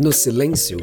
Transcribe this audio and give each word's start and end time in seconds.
No 0.00 0.12
silêncio, 0.12 0.78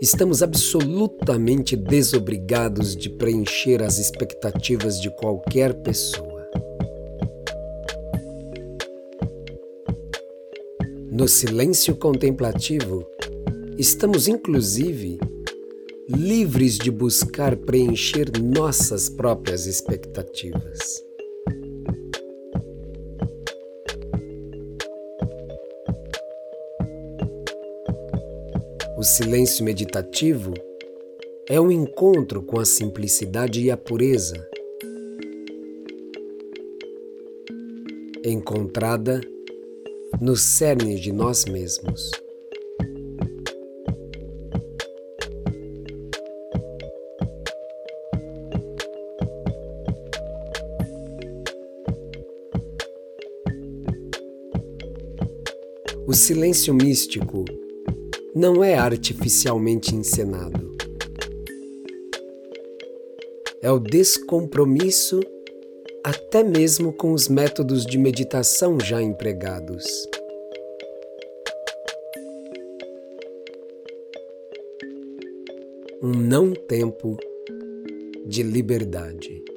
estamos 0.00 0.42
absolutamente 0.42 1.76
desobrigados 1.76 2.96
de 2.96 3.10
preencher 3.10 3.82
as 3.82 3.98
expectativas 3.98 4.98
de 4.98 5.10
qualquer 5.16 5.74
pessoa. 5.82 6.48
No 11.12 11.28
silêncio 11.28 11.94
contemplativo, 11.94 13.06
estamos 13.76 14.28
inclusive 14.28 15.20
livres 16.08 16.78
de 16.78 16.90
buscar 16.90 17.54
preencher 17.54 18.30
nossas 18.40 19.10
próprias 19.10 19.66
expectativas. 19.66 21.09
O 29.00 29.02
silêncio 29.02 29.64
meditativo 29.64 30.52
é 31.48 31.58
um 31.58 31.70
encontro 31.70 32.42
com 32.42 32.60
a 32.60 32.66
simplicidade 32.66 33.62
e 33.62 33.70
a 33.70 33.76
pureza, 33.78 34.46
encontrada 38.22 39.22
no 40.20 40.36
cerne 40.36 41.00
de 41.00 41.12
nós 41.12 41.46
mesmos. 41.46 42.10
O 56.06 56.12
silêncio 56.12 56.74
místico 56.74 57.46
não 58.34 58.62
é 58.62 58.74
artificialmente 58.74 59.94
encenado. 59.94 60.76
É 63.62 63.70
o 63.70 63.78
descompromisso 63.78 65.20
até 66.02 66.42
mesmo 66.42 66.92
com 66.92 67.12
os 67.12 67.28
métodos 67.28 67.84
de 67.84 67.98
meditação 67.98 68.78
já 68.80 69.02
empregados. 69.02 69.84
Um 76.02 76.12
não 76.12 76.54
tempo 76.54 77.18
de 78.24 78.42
liberdade. 78.42 79.49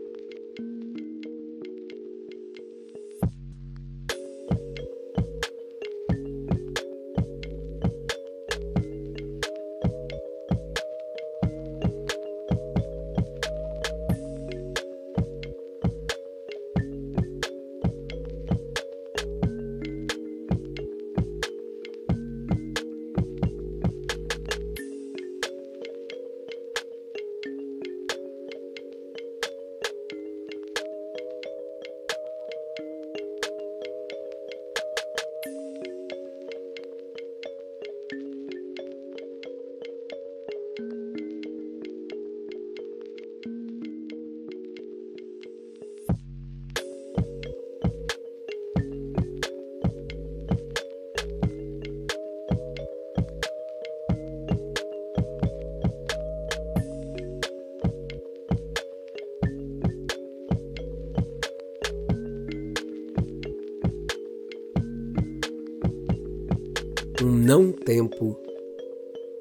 Um 67.24 67.32
não 67.32 67.72
tempo 67.72 68.38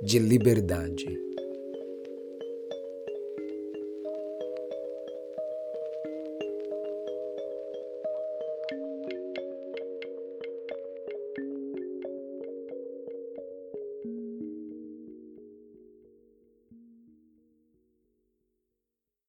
de 0.05 0.19
liberdade. 0.19 1.32